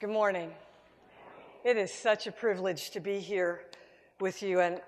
[0.00, 0.50] Good morning.
[1.64, 3.60] It is such a privilege to be here
[4.20, 4.58] with you.
[4.58, 4.80] And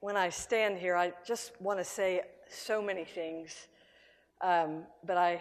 [0.00, 3.54] when I stand here, I just want to say so many things.
[4.40, 5.40] Um, but I,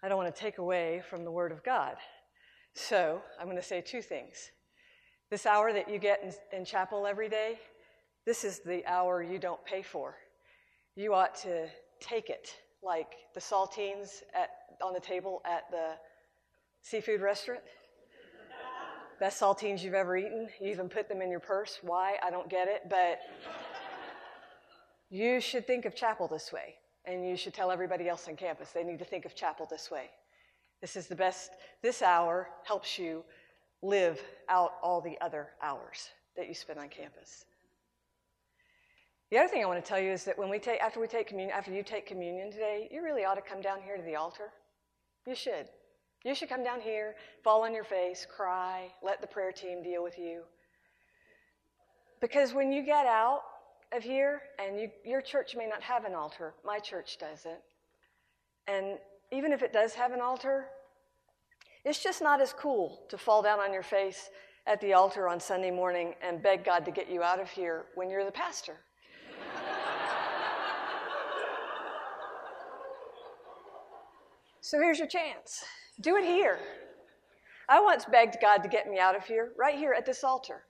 [0.00, 1.96] I don't want to take away from the Word of God.
[2.74, 4.52] So I'm going to say two things.
[5.28, 7.58] This hour that you get in, in chapel every day,
[8.26, 10.14] this is the hour you don't pay for.
[10.94, 11.66] You ought to
[11.98, 14.50] take it like the saltines at,
[14.80, 15.96] on the table at the
[16.82, 17.62] seafood restaurant.
[19.20, 20.48] Best saltines you've ever eaten.
[20.60, 21.78] You even put them in your purse.
[21.82, 22.16] Why?
[22.24, 22.82] I don't get it.
[22.88, 23.18] But
[25.10, 26.76] you should think of chapel this way.
[27.04, 29.90] And you should tell everybody else on campus they need to think of chapel this
[29.90, 30.10] way.
[30.80, 31.50] This is the best,
[31.82, 33.24] this hour helps you
[33.82, 37.44] live out all the other hours that you spend on campus.
[39.30, 41.06] The other thing I want to tell you is that when we take, after we
[41.06, 44.02] take communion, after you take communion today, you really ought to come down here to
[44.02, 44.50] the altar.
[45.26, 45.68] You should.
[46.24, 47.14] You should come down here,
[47.44, 50.42] fall on your face, cry, let the prayer team deal with you.
[52.20, 53.42] Because when you get out
[53.92, 57.58] of here, and you, your church may not have an altar, my church doesn't.
[58.66, 58.98] And
[59.32, 60.66] even if it does have an altar,
[61.84, 64.30] it's just not as cool to fall down on your face
[64.66, 67.84] at the altar on Sunday morning and beg God to get you out of here
[67.94, 68.76] when you're the pastor.
[74.60, 75.64] so here's your chance.
[76.00, 76.58] Do it here.
[77.68, 80.62] I once begged God to get me out of here, right here at this altar.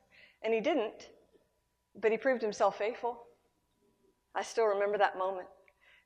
[0.43, 1.11] And He didn't,
[2.01, 3.23] but He proved Himself faithful.
[4.35, 5.47] I still remember that moment.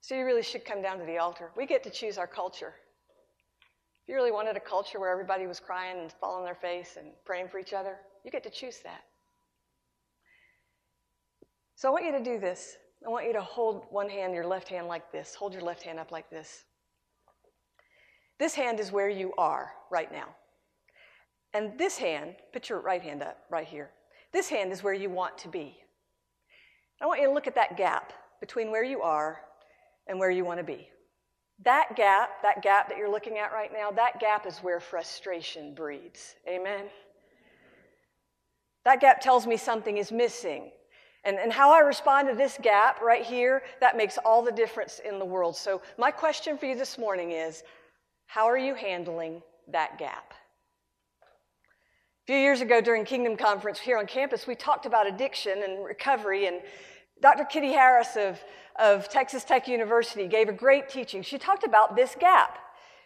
[0.01, 1.53] So you really should come down to the altar.
[1.57, 2.75] We get to choose our culture.
[4.03, 6.97] If you really wanted a culture where everybody was crying and falling on their face
[6.99, 9.05] and praying for each other, you get to choose that.
[11.77, 12.77] So I want you to do this.
[13.07, 15.35] I want you to hold one hand, your left hand like this.
[15.35, 16.65] Hold your left hand up like this.
[18.43, 20.27] This hand is where you are right now.
[21.55, 23.91] And this hand, put your right hand up right here.
[24.33, 25.77] This hand is where you want to be.
[27.01, 29.43] I want you to look at that gap between where you are
[30.09, 30.89] and where you want to be.
[31.65, 35.73] That gap, that gap that you're looking at right now, that gap is where frustration
[35.73, 36.35] breeds.
[36.49, 36.87] Amen?
[38.85, 40.73] That gap tells me something is missing.
[41.23, 45.01] And, and how I respond to this gap right here, that makes all the difference
[45.09, 45.55] in the world.
[45.55, 47.63] So, my question for you this morning is
[48.33, 50.33] how are you handling that gap?
[51.23, 55.85] A few years ago during Kingdom Conference here on campus, we talked about addiction and
[55.85, 56.63] recovery, and
[57.21, 57.45] Dr.
[57.45, 58.41] Kitty Harris of,
[58.81, 61.23] of Texas Tech University gave a great teaching.
[61.23, 62.59] She talked about this gap.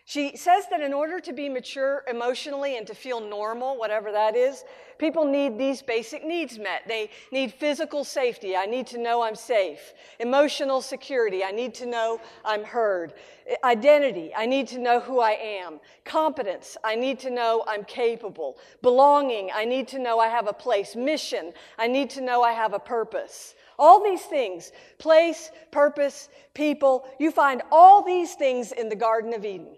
[0.05, 4.37] She says that in order to be mature emotionally and to feel normal, whatever that
[4.37, 4.63] is,
[4.99, 6.83] people need these basic needs met.
[6.87, 8.55] They need physical safety.
[8.55, 9.93] I need to know I'm safe.
[10.21, 11.43] Emotional security.
[11.43, 13.15] I need to know I'm heard.
[13.63, 14.33] Identity.
[14.37, 15.79] I need to know who I am.
[16.05, 16.77] Competence.
[16.83, 18.59] I need to know I'm capable.
[18.83, 19.51] Belonging.
[19.55, 20.97] I need to know I have a place.
[20.97, 21.53] Mission.
[21.79, 23.55] I need to know I have a purpose.
[23.79, 29.45] All these things place, purpose, people you find all these things in the Garden of
[29.45, 29.77] Eden.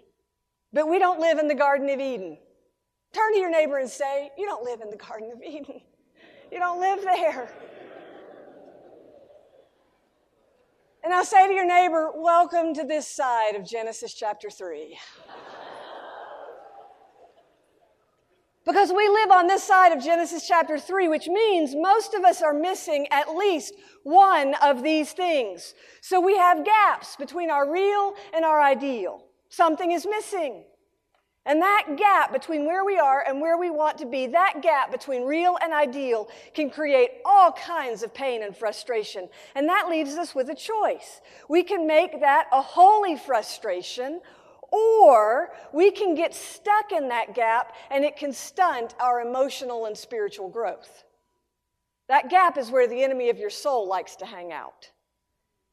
[0.72, 2.38] But we don't live in the Garden of Eden.
[3.12, 5.80] Turn to your neighbor and say, You don't live in the Garden of Eden.
[6.50, 7.50] You don't live there.
[11.04, 14.98] And I'll say to your neighbor, Welcome to this side of Genesis chapter 3.
[18.66, 22.42] Because we live on this side of Genesis chapter 3, which means most of us
[22.42, 25.74] are missing at least one of these things.
[26.02, 29.24] So we have gaps between our real and our ideal.
[29.48, 30.64] Something is missing.
[31.48, 34.92] And that gap between where we are and where we want to be, that gap
[34.92, 39.30] between real and ideal, can create all kinds of pain and frustration.
[39.54, 41.22] And that leaves us with a choice.
[41.48, 44.20] We can make that a holy frustration,
[44.70, 49.96] or we can get stuck in that gap and it can stunt our emotional and
[49.96, 51.04] spiritual growth.
[52.08, 54.90] That gap is where the enemy of your soul likes to hang out.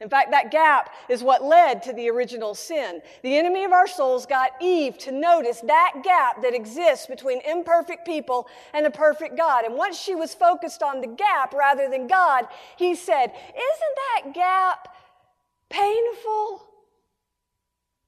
[0.02, 3.02] In fact, that gap is what led to the original sin.
[3.24, 8.06] The enemy of our souls got Eve to notice that gap that exists between imperfect
[8.06, 9.64] people and a perfect God.
[9.64, 12.48] And once she was focused on the gap rather than God,
[12.78, 14.94] he said, Isn't that gap
[15.70, 16.66] painful?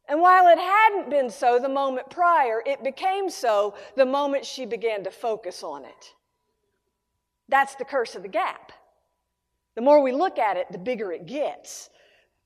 [0.10, 4.66] And while it hadn't been so the moment prior, it became so the moment she
[4.66, 6.14] began to focus on it.
[7.48, 8.74] That's the curse of the gap.
[9.78, 11.92] The more we look at it, the bigger it gets.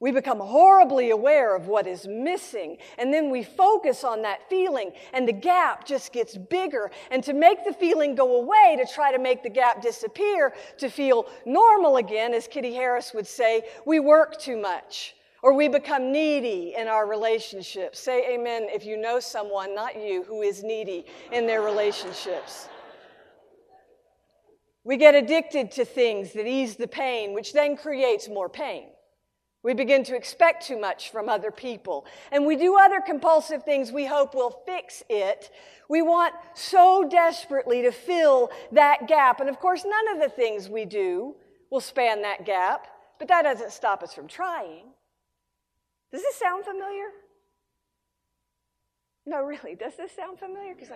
[0.01, 4.92] We become horribly aware of what is missing, and then we focus on that feeling,
[5.13, 6.92] and the gap just gets bigger.
[7.10, 10.89] And to make the feeling go away, to try to make the gap disappear, to
[10.89, 16.12] feel normal again, as Kitty Harris would say, we work too much, or we become
[16.12, 17.98] needy in our relationships.
[17.98, 22.68] Say amen if you know someone, not you, who is needy in their relationships.
[24.83, 28.88] We get addicted to things that ease the pain, which then creates more pain.
[29.63, 32.07] We begin to expect too much from other people.
[32.31, 35.51] And we do other compulsive things we hope will fix it.
[35.88, 39.39] We want so desperately to fill that gap.
[39.39, 41.36] And of course, none of the things we do
[41.69, 42.88] will span that gap,
[43.19, 44.86] but that doesn't stop us from trying.
[46.12, 47.10] Does this sound familiar?
[49.28, 50.74] No, really, does this sound familiar?
[50.74, 50.89] Because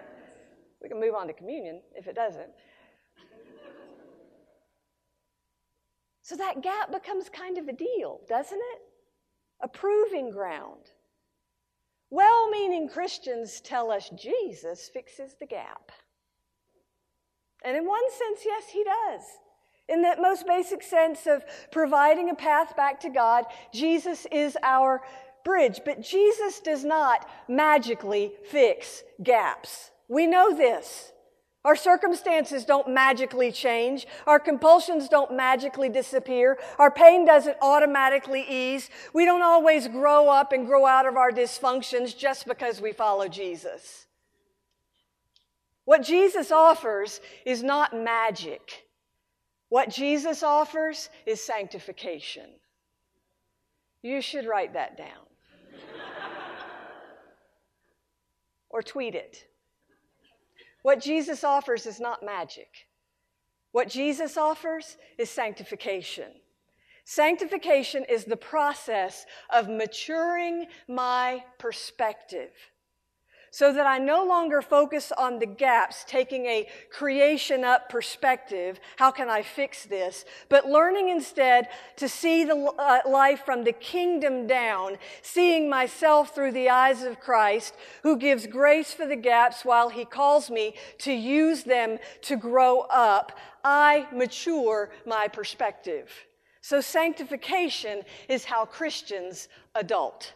[0.82, 2.50] we can move on to communion if it doesn't.
[6.25, 8.80] So that gap becomes kind of a deal, doesn't it?
[9.62, 10.89] A proving ground.
[12.10, 15.92] Well meaning Christians tell us Jesus fixes the gap.
[17.63, 19.22] And in one sense, yes, he does.
[19.88, 25.04] In that most basic sense of providing a path back to God, Jesus is our
[25.44, 25.81] bridge.
[25.86, 29.92] But Jesus does not magically fix gaps.
[30.07, 31.12] We know this.
[31.66, 34.06] Our circumstances don't magically change.
[34.28, 36.60] Our compulsions don't magically disappear.
[36.78, 38.92] Our pain doesn't automatically ease.
[39.14, 43.28] We don't always grow up and grow out of our dysfunctions just because we follow
[43.28, 44.06] Jesus.
[45.86, 48.86] What Jesus offers is not magic.
[49.70, 52.46] What Jesus offers is sanctification.
[54.04, 55.26] You should write that down
[58.70, 59.48] or tweet it.
[60.86, 62.70] What Jesus offers is not magic.
[63.72, 66.32] What Jesus offers is sanctification.
[67.06, 72.52] Sanctification is the process of maturing my perspective
[73.56, 78.81] so that I no longer focus on the gaps, taking a creation up perspective.
[78.98, 80.25] How can I fix this?
[80.50, 86.52] But learning instead to see the uh, life from the kingdom down, seeing myself through
[86.52, 91.13] the eyes of Christ, who gives grace for the gaps while he calls me to
[91.13, 93.31] use them to grow up.
[93.63, 96.12] I mature my perspective.
[96.60, 100.34] So sanctification is how Christians adult.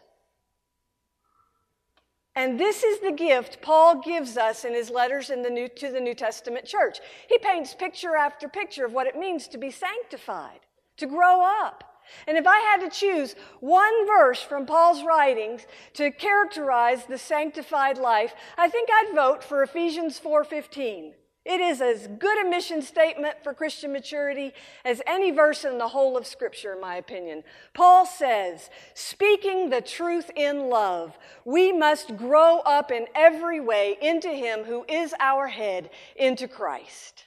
[2.36, 5.90] And this is the gift Paul gives us in his letters in the New, to
[5.90, 6.98] the New Testament church.
[7.28, 10.60] He paints picture after picture of what it means to be sanctified,
[10.98, 11.84] to grow up.
[12.26, 17.98] And if I had to choose one verse from Paul's writings to characterize the sanctified
[17.98, 21.14] life, I think I'd vote for Ephesians 4:15.
[21.44, 24.52] It is as good a mission statement for Christian maturity
[24.84, 27.44] as any verse in the whole of Scripture, in my opinion.
[27.72, 34.28] Paul says, speaking the truth in love, we must grow up in every way into
[34.28, 37.24] Him who is our head, into Christ.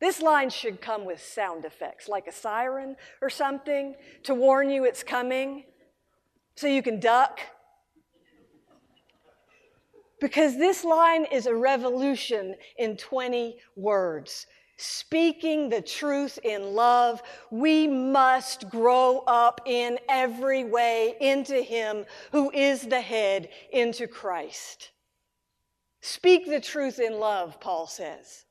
[0.00, 4.84] This line should come with sound effects, like a siren or something to warn you
[4.84, 5.64] it's coming
[6.54, 7.40] so you can duck
[10.20, 14.46] because this line is a revolution in 20 words.
[14.78, 22.50] Speaking the truth in love, we must grow up in every way into Him who
[22.50, 24.90] is the head, into Christ.
[26.02, 28.44] Speak the truth in love, Paul says.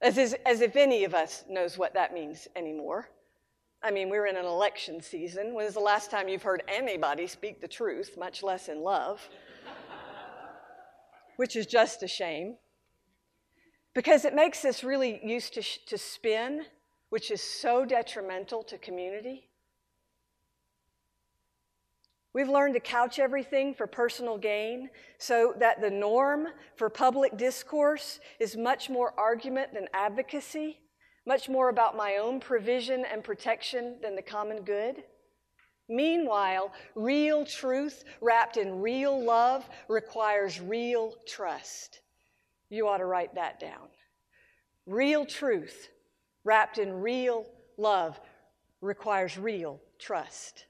[0.00, 3.08] As, is, as if any of us knows what that means anymore.
[3.82, 5.52] I mean, we're in an election season.
[5.52, 9.28] When is the last time you've heard anybody speak the truth, much less in love?
[11.36, 12.56] Which is just a shame
[13.94, 16.64] because it makes us really used to, to spin,
[17.10, 19.48] which is so detrimental to community.
[22.32, 28.18] We've learned to couch everything for personal gain so that the norm for public discourse
[28.40, 30.80] is much more argument than advocacy,
[31.24, 35.04] much more about my own provision and protection than the common good.
[35.88, 42.00] Meanwhile, real truth wrapped in real love requires real trust.
[42.70, 43.88] You ought to write that down.
[44.86, 45.88] Real truth
[46.42, 48.18] wrapped in real love
[48.80, 50.66] requires real trust.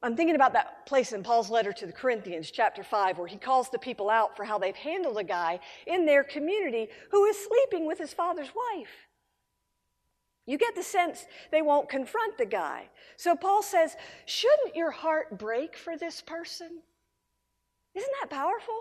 [0.00, 3.36] I'm thinking about that place in Paul's letter to the Corinthians, chapter 5, where he
[3.36, 5.58] calls the people out for how they've handled a guy
[5.88, 9.07] in their community who is sleeping with his father's wife.
[10.48, 12.88] You get the sense they won't confront the guy.
[13.18, 16.80] So Paul says, Shouldn't your heart break for this person?
[17.94, 18.80] Isn't that powerful?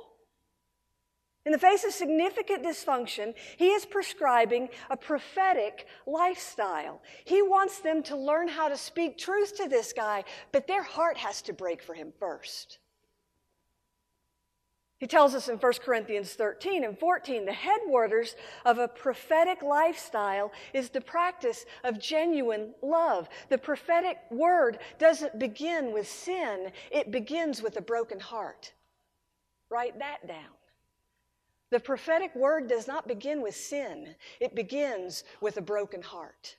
[1.45, 7.01] In the face of significant dysfunction, he is prescribing a prophetic lifestyle.
[7.25, 11.17] He wants them to learn how to speak truth to this guy, but their heart
[11.17, 12.79] has to break for him first.
[14.99, 18.35] He tells us in 1 Corinthians 13 and 14 the headwaters
[18.65, 23.29] of a prophetic lifestyle is the practice of genuine love.
[23.49, 28.73] The prophetic word doesn't begin with sin, it begins with a broken heart.
[29.69, 30.55] Write that down.
[31.69, 36.57] The prophetic word does not begin with sin, it begins with a broken heart.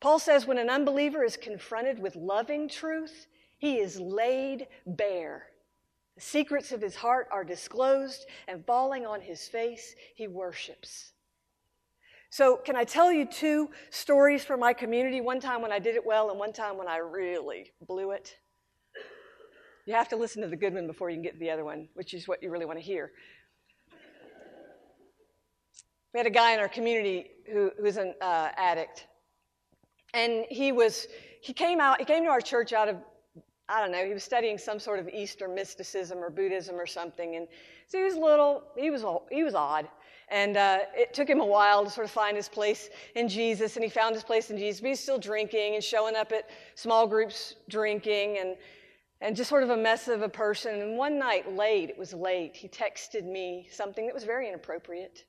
[0.00, 3.26] Paul says when an unbeliever is confronted with loving truth,
[3.58, 5.49] he is laid bare
[6.20, 11.12] secrets of his heart are disclosed, and falling on his face, he worships.
[12.30, 15.20] So, can I tell you two stories from my community?
[15.20, 18.36] One time when I did it well, and one time when I really blew it.
[19.86, 21.64] You have to listen to the good one before you can get to the other
[21.64, 23.10] one, which is what you really want to hear.
[26.14, 29.06] We had a guy in our community who, who was an uh, addict,
[30.14, 31.08] and he was
[31.40, 32.96] he came out he came to our church out of
[33.70, 37.36] I don't know, he was studying some sort of Eastern mysticism or Buddhism or something.
[37.36, 37.46] And
[37.86, 39.86] so he was little, he was, he was odd.
[40.28, 43.76] And uh, it took him a while to sort of find his place in Jesus,
[43.76, 44.80] and he found his place in Jesus.
[44.80, 48.56] But he's still drinking and showing up at small groups drinking and,
[49.20, 50.82] and just sort of a mess of a person.
[50.82, 55.24] And one night, late, it was late, he texted me something that was very inappropriate.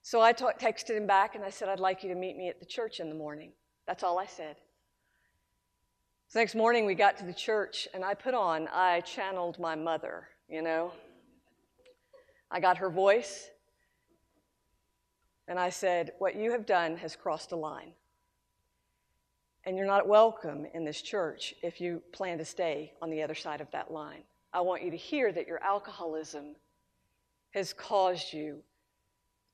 [0.00, 2.48] So I t- texted him back and I said, I'd like you to meet me
[2.48, 3.52] at the church in the morning.
[3.86, 4.56] That's all I said.
[6.28, 9.74] So next morning we got to the church and I put on, I channeled my
[9.74, 10.92] mother, you know.
[12.50, 13.50] I got her voice
[15.46, 17.92] and I said, What you have done has crossed a line.
[19.64, 23.34] And you're not welcome in this church if you plan to stay on the other
[23.34, 24.22] side of that line.
[24.52, 26.56] I want you to hear that your alcoholism
[27.52, 28.62] has caused you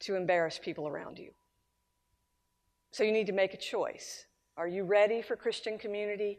[0.01, 1.31] to embarrass people around you.
[2.91, 4.25] So you need to make a choice.
[4.57, 6.39] Are you ready for Christian community?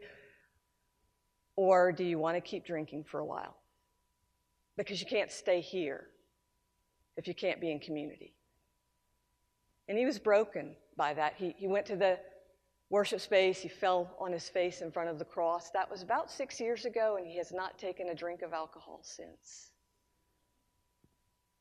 [1.56, 3.56] Or do you want to keep drinking for a while?
[4.76, 6.06] Because you can't stay here
[7.16, 8.34] if you can't be in community.
[9.88, 11.34] And he was broken by that.
[11.36, 12.18] He, he went to the
[12.88, 15.70] worship space, he fell on his face in front of the cross.
[15.70, 19.00] That was about six years ago, and he has not taken a drink of alcohol
[19.02, 19.70] since.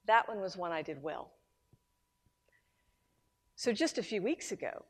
[0.07, 1.31] That one was one I did well.
[3.55, 4.86] So just a few weeks ago,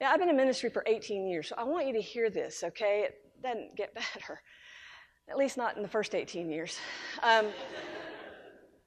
[0.00, 2.62] Now, I've been in ministry for 18 years, so I want you to hear this,
[2.62, 3.08] okay?
[3.08, 4.40] It doesn't get better,
[5.28, 6.78] at least not in the first 18 years.
[7.22, 7.46] Um,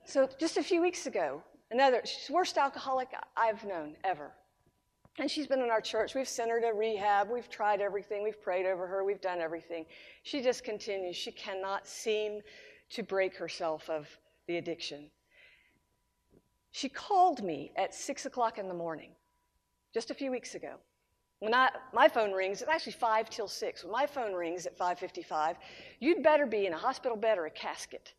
[0.05, 4.31] so, just a few weeks ago, another, she's the worst alcoholic I've known ever.
[5.19, 6.15] And she's been in our church.
[6.15, 7.29] We've sent her to rehab.
[7.29, 8.23] We've tried everything.
[8.23, 9.03] We've prayed over her.
[9.03, 9.85] We've done everything.
[10.23, 11.17] She just continues.
[11.17, 12.39] She cannot seem
[12.91, 14.07] to break herself of
[14.47, 15.11] the addiction.
[16.71, 19.11] She called me at 6 o'clock in the morning
[19.93, 20.77] just a few weeks ago.
[21.41, 23.83] When I, my phone rings, it's actually 5 till 6.
[23.83, 25.55] When my phone rings at 5.55,
[25.99, 28.13] you'd better be in a hospital bed or a casket.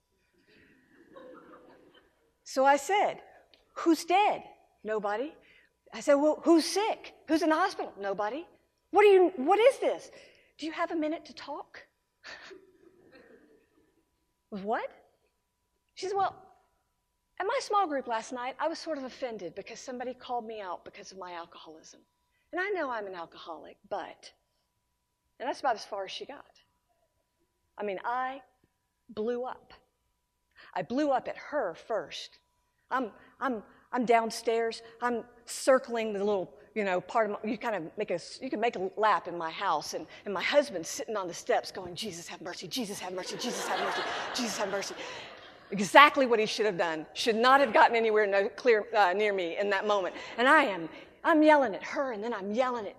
[2.43, 3.21] So I said,
[3.75, 4.43] who's dead?
[4.83, 5.33] Nobody.
[5.95, 7.15] I said, well, who's sick?
[7.29, 7.93] Who's in the hospital?
[8.01, 8.45] Nobody.
[8.91, 10.11] What, do you, what is this?
[10.59, 11.79] Do you have a minute to talk?
[14.51, 14.91] what?
[15.95, 16.35] She said, well,
[17.39, 20.61] at my small group last night, I was sort of offended because somebody called me
[20.61, 22.01] out because of my alcoholism.
[22.53, 24.31] And I know I'm an alcoholic, but,
[25.41, 26.45] and that's about as far as she got.
[27.79, 28.43] I mean, I
[29.09, 29.73] blew up.
[30.75, 32.39] I blew up at her first.
[32.91, 34.83] I'm, I'm, I'm downstairs.
[35.01, 38.51] I'm circling the little, you know, part of my, you kind of make a, you
[38.51, 39.95] can make a lap in my house.
[39.95, 43.37] And, and my husband's sitting on the steps going, Jesus have mercy, Jesus have mercy,
[43.37, 44.03] Jesus have mercy,
[44.35, 44.95] Jesus have mercy.
[45.71, 47.07] Exactly what he should have done.
[47.15, 50.15] Should not have gotten anywhere no, clear, uh, near me in that moment.
[50.37, 50.89] And I am
[51.25, 52.97] I'm yelling at her, and then I'm yelling at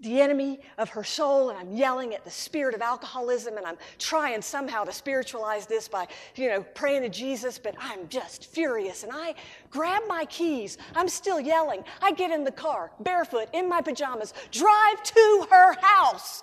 [0.00, 3.76] the enemy of her soul, and I'm yelling at the spirit of alcoholism, and I'm
[3.98, 6.06] trying somehow to spiritualize this by,
[6.36, 9.02] you know, praying to Jesus, but I'm just furious.
[9.02, 9.34] And I
[9.70, 10.78] grab my keys.
[10.94, 11.84] I'm still yelling.
[12.00, 16.42] I get in the car, barefoot, in my pajamas, drive to her house,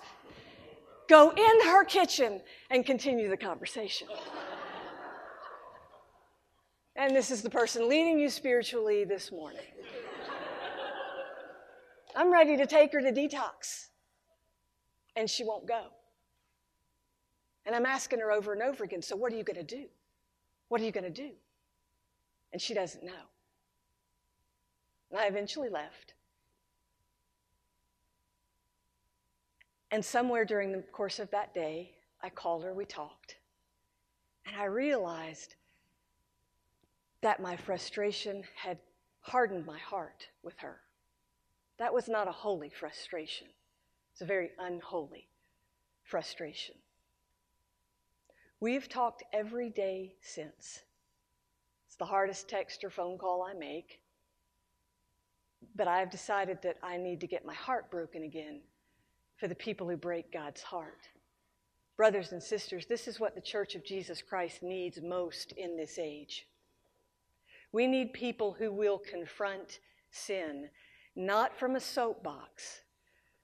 [1.08, 4.08] go in her kitchen, and continue the conversation.
[6.96, 9.62] and this is the person leading you spiritually this morning.
[12.16, 13.88] I'm ready to take her to detox.
[15.16, 15.86] And she won't go.
[17.66, 19.84] And I'm asking her over and over again, so what are you going to do?
[20.68, 21.30] What are you going to do?
[22.52, 23.12] And she doesn't know.
[25.10, 26.14] And I eventually left.
[29.90, 31.92] And somewhere during the course of that day,
[32.22, 33.36] I called her, we talked.
[34.46, 35.54] And I realized
[37.20, 38.78] that my frustration had
[39.20, 40.80] hardened my heart with her.
[41.82, 43.48] That was not a holy frustration.
[44.12, 45.26] It's a very unholy
[46.04, 46.76] frustration.
[48.60, 50.84] We've talked every day since.
[51.88, 54.00] It's the hardest text or phone call I make.
[55.74, 58.60] But I've decided that I need to get my heart broken again
[59.36, 61.08] for the people who break God's heart.
[61.96, 65.98] Brothers and sisters, this is what the Church of Jesus Christ needs most in this
[65.98, 66.46] age.
[67.72, 69.80] We need people who will confront
[70.12, 70.68] sin,
[71.14, 72.80] not from a soapbox,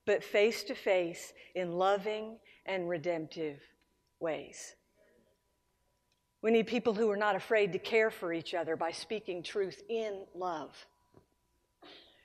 [0.06, 3.60] but face to face in loving and redemptive
[4.20, 4.74] ways.
[6.40, 9.82] We need people who are not afraid to care for each other by speaking truth
[9.88, 10.70] in love.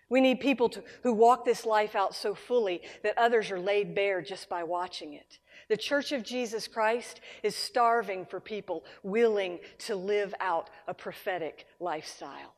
[0.09, 3.95] We need people to, who walk this life out so fully that others are laid
[3.95, 5.39] bare just by watching it.
[5.69, 11.65] The Church of Jesus Christ is starving for people willing to live out a prophetic
[11.79, 12.53] lifestyle.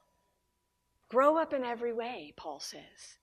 [1.10, 3.18] Grow up in every way, Paul says.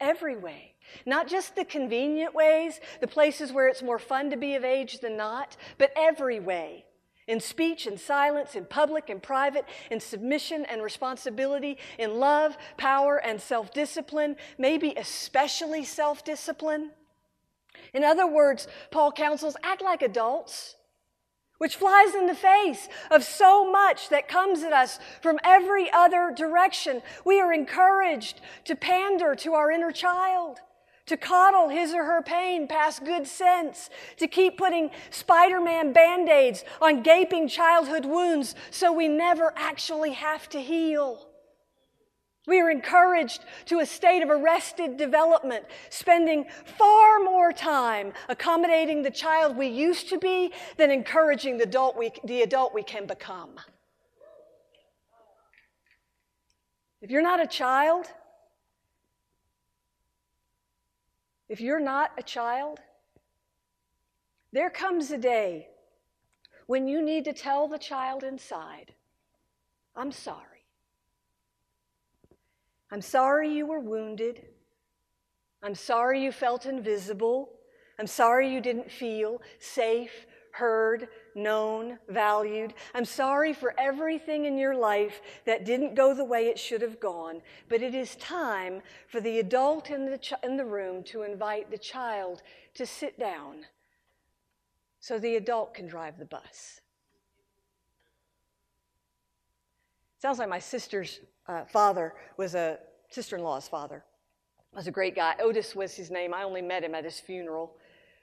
[0.00, 0.74] Every way.
[1.06, 5.00] Not just the convenient ways, the places where it's more fun to be of age
[5.00, 6.84] than not, but every way.
[7.26, 13.16] In speech and silence, in public and private, in submission and responsibility, in love, power,
[13.16, 16.92] and self discipline, maybe especially self discipline.
[17.92, 20.76] In other words, Paul counsels act like adults,
[21.58, 26.32] which flies in the face of so much that comes at us from every other
[26.36, 27.02] direction.
[27.24, 30.58] We are encouraged to pander to our inner child,
[31.06, 36.28] to coddle his or her pain past good sense, to keep putting Spider Man band
[36.28, 41.26] aids on gaping childhood wounds so we never actually have to heal.
[42.46, 49.10] We are encouraged to a state of arrested development, spending far more time accommodating the
[49.10, 53.58] child we used to be than encouraging the adult we, the adult we can become.
[57.02, 58.06] If you're not a child,
[61.48, 62.78] if you're not a child,
[64.52, 65.68] there comes a day
[66.66, 68.94] when you need to tell the child inside,
[69.94, 70.55] I'm sorry.
[72.96, 74.46] I'm sorry you were wounded.
[75.62, 77.50] I'm sorry you felt invisible.
[77.98, 82.72] I'm sorry you didn't feel safe, heard, known, valued.
[82.94, 86.98] I'm sorry for everything in your life that didn't go the way it should have
[86.98, 87.42] gone.
[87.68, 91.70] But it is time for the adult in the, ch- in the room to invite
[91.70, 92.40] the child
[92.76, 93.66] to sit down
[95.00, 96.80] so the adult can drive the bus.
[100.16, 102.78] Sounds like my sister's uh, father was a
[103.10, 104.04] sister in law's father.
[104.74, 105.34] Was a great guy.
[105.40, 106.34] Otis was his name.
[106.34, 107.76] I only met him at his funeral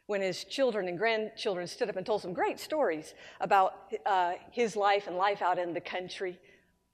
[0.06, 4.76] when his children and grandchildren stood up and told some great stories about uh, his
[4.76, 6.38] life and life out in the country.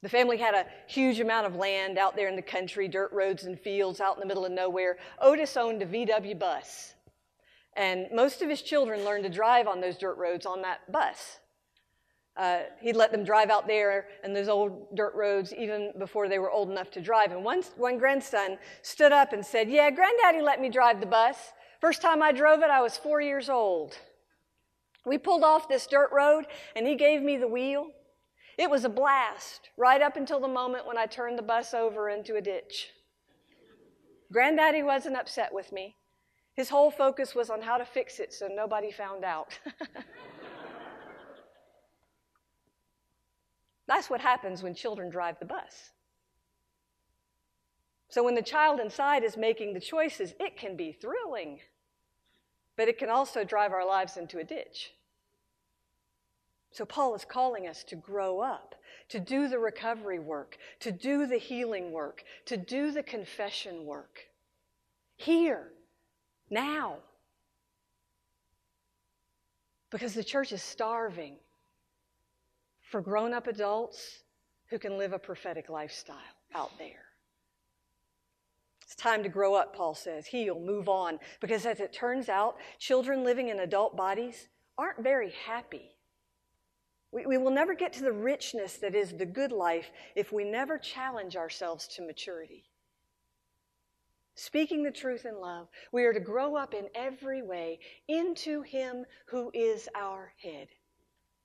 [0.02, 3.44] The family had a huge amount of land out there in the country, dirt roads
[3.44, 4.96] and fields out in the middle of nowhere.
[5.20, 6.94] Otis owned a VW bus.
[7.76, 11.39] And most of his children learned to drive on those dirt roads on that bus.
[12.36, 16.38] Uh, he'd let them drive out there in those old dirt roads even before they
[16.38, 17.32] were old enough to drive.
[17.32, 21.36] And one, one grandson stood up and said, Yeah, granddaddy let me drive the bus.
[21.80, 23.98] First time I drove it, I was four years old.
[25.06, 26.44] We pulled off this dirt road,
[26.76, 27.88] and he gave me the wheel.
[28.58, 32.10] It was a blast right up until the moment when I turned the bus over
[32.10, 32.90] into a ditch.
[34.32, 35.96] Granddaddy wasn't upset with me.
[36.54, 39.58] His whole focus was on how to fix it so nobody found out.
[43.90, 45.90] That's what happens when children drive the bus.
[48.08, 51.58] So when the child inside is making the choices, it can be thrilling,
[52.76, 54.92] but it can also drive our lives into a ditch.
[56.70, 58.76] So Paul is calling us to grow up,
[59.08, 64.20] to do the recovery work, to do the healing work, to do the confession work.
[65.16, 65.72] Here,
[66.48, 66.98] now.
[69.90, 71.38] Because the church is starving
[72.90, 74.24] for grown up adults
[74.68, 76.16] who can live a prophetic lifestyle
[76.54, 77.04] out there.
[78.82, 81.20] It's time to grow up, Paul says, heal, move on.
[81.40, 85.96] Because as it turns out, children living in adult bodies aren't very happy.
[87.12, 90.42] We, we will never get to the richness that is the good life if we
[90.42, 92.64] never challenge ourselves to maturity.
[94.34, 99.04] Speaking the truth in love, we are to grow up in every way into Him
[99.26, 100.68] who is our head,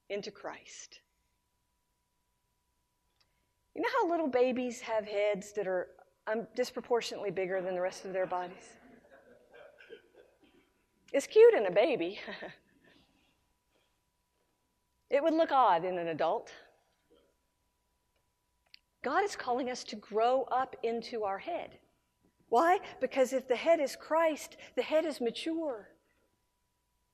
[0.09, 1.01] into Christ.
[3.75, 5.89] You know how little babies have heads that are
[6.27, 8.77] um, disproportionately bigger than the rest of their bodies?
[11.11, 12.19] It's cute in a baby.
[15.09, 16.51] it would look odd in an adult.
[19.03, 21.77] God is calling us to grow up into our head.
[22.49, 22.79] Why?
[23.01, 25.89] Because if the head is Christ, the head is mature.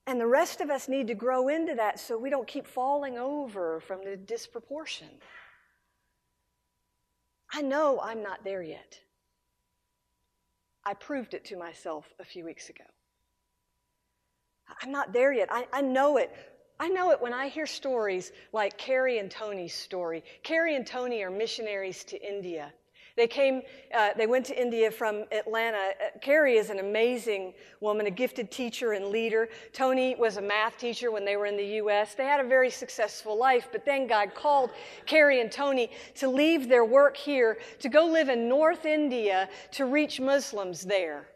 [0.07, 3.17] And the rest of us need to grow into that so we don't keep falling
[3.17, 5.07] over from the disproportion.
[7.53, 8.99] I know I'm not there yet.
[10.83, 12.83] I proved it to myself a few weeks ago.
[14.81, 15.49] I'm not there yet.
[15.51, 16.31] I, I know it.
[16.79, 20.23] I know it when I hear stories like Carrie and Tony's story.
[20.43, 22.73] Carrie and Tony are missionaries to India.
[23.15, 23.61] They came,
[23.93, 25.77] uh, they went to India from Atlanta.
[25.77, 29.49] Uh, Carrie is an amazing woman, a gifted teacher and leader.
[29.73, 32.15] Tony was a math teacher when they were in the U.S.
[32.15, 34.71] They had a very successful life, but then God called
[35.05, 39.85] Carrie and Tony to leave their work here to go live in North India to
[39.85, 41.30] reach Muslims there.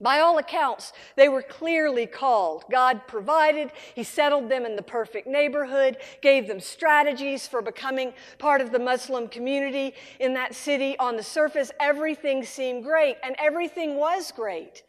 [0.00, 2.64] By all accounts, they were clearly called.
[2.70, 8.60] God provided, He settled them in the perfect neighborhood, gave them strategies for becoming part
[8.60, 10.98] of the Muslim community in that city.
[10.98, 14.82] On the surface, everything seemed great, and everything was great.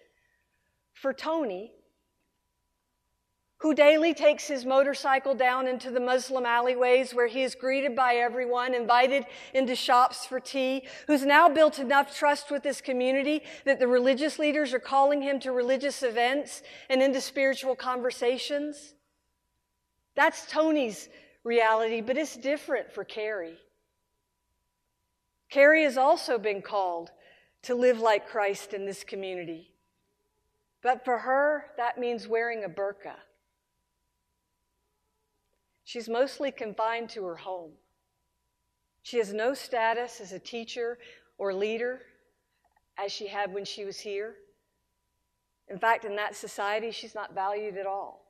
[0.94, 1.72] For Tony,
[3.58, 8.16] who daily takes his motorcycle down into the Muslim alleyways where he is greeted by
[8.16, 13.80] everyone, invited into shops for tea, who's now built enough trust with this community that
[13.80, 18.94] the religious leaders are calling him to religious events and into spiritual conversations.
[20.16, 21.08] That's Tony's
[21.44, 23.58] reality, but it's different for Carrie.
[25.50, 27.12] Carrie has also been called
[27.64, 29.72] to live like Christ in this community.
[30.84, 33.16] But for her, that means wearing a burqa.
[35.86, 37.72] She's mostly confined to her home.
[39.04, 40.98] She has no status as a teacher
[41.38, 42.02] or leader
[42.98, 44.36] as she had when she was here.
[45.70, 48.25] In fact, in that society, she's not valued at all.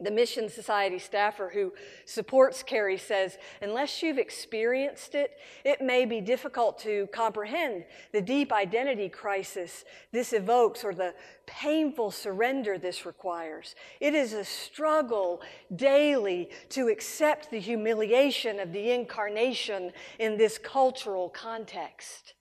[0.00, 1.72] The Mission Society staffer who
[2.04, 8.52] supports Carrie says, unless you've experienced it, it may be difficult to comprehend the deep
[8.52, 11.14] identity crisis this evokes or the
[11.46, 13.74] painful surrender this requires.
[14.00, 15.42] It is a struggle
[15.74, 22.34] daily to accept the humiliation of the incarnation in this cultural context.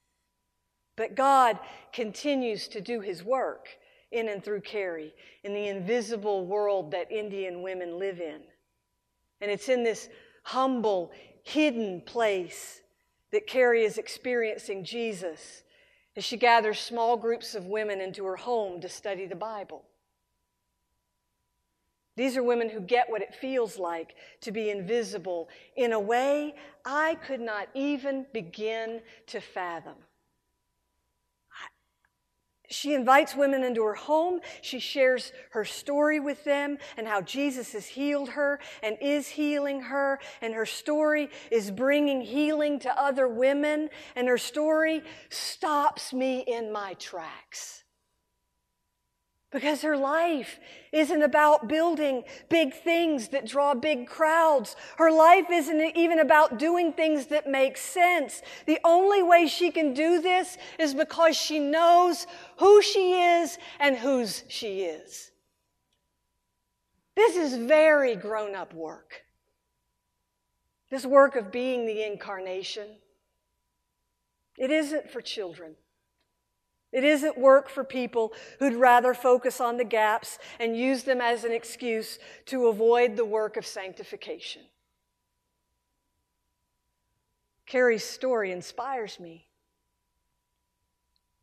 [0.96, 1.58] But God
[1.91, 3.70] continues to do his work
[4.12, 8.41] in and through Carrie in the invisible world that Indian women live in.
[9.41, 10.10] And it's in this
[10.43, 11.12] humble,
[11.43, 12.82] hidden place
[13.32, 15.63] that Carrie is experiencing Jesus
[16.15, 19.84] as she gathers small groups of women into her home to study the Bible.
[22.15, 26.56] These are women who get what it feels like to be invisible in a way
[26.84, 29.93] I could not even begin to fathom.
[32.68, 34.42] She invites women into her home.
[34.62, 39.82] She shares her story with them and how Jesus has healed her and is healing
[39.82, 40.20] her.
[40.42, 43.90] And her story is bringing healing to other women.
[44.16, 47.84] And her story stops me in my tracks.
[49.50, 50.60] Because her life
[50.92, 54.76] isn't about building big things that draw big crowds.
[54.98, 58.42] Her life isn't even about doing things that make sense.
[58.66, 63.96] The only way she can do this is because she knows who she is and
[63.96, 65.32] whose she is.
[67.16, 69.24] This is very grown up work.
[70.92, 72.88] This work of being the incarnation.
[74.58, 75.76] It isn't for children.
[76.98, 81.44] It isn't work for people who'd rather focus on the gaps and use them as
[81.44, 84.64] an excuse to avoid the work of sanctification.
[87.68, 89.46] Carrie's story inspires me.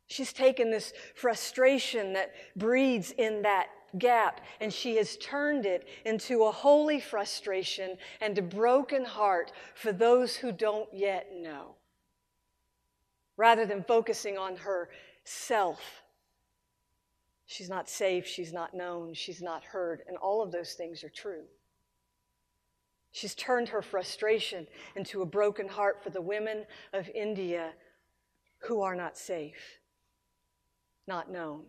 [0.07, 6.43] She's taken this frustration that breeds in that gap and she has turned it into
[6.43, 11.75] a holy frustration and a broken heart for those who don't yet know.
[13.37, 14.89] Rather than focusing on her
[15.25, 16.03] self.
[17.45, 21.09] She's not safe, she's not known, she's not heard, and all of those things are
[21.09, 21.43] true.
[23.11, 27.71] She's turned her frustration into a broken heart for the women of India
[28.59, 29.79] who are not safe,
[31.07, 31.63] not known,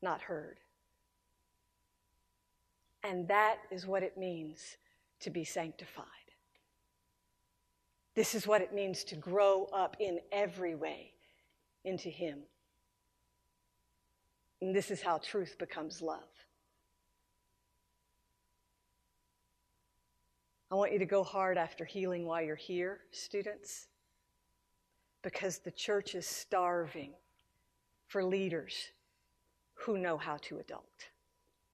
[0.00, 0.58] not heard.
[3.04, 4.76] And that is what it means
[5.20, 6.06] to be sanctified.
[8.14, 11.12] This is what it means to grow up in every way
[11.84, 12.40] into Him.
[14.60, 16.20] And this is how truth becomes love.
[20.70, 23.88] I want you to go hard after healing while you're here, students,
[25.22, 27.12] because the church is starving
[28.06, 28.74] for leaders
[29.74, 31.11] who know how to adult.